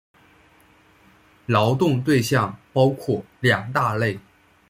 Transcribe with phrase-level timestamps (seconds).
[1.45, 4.19] 劳动对象包括两大类。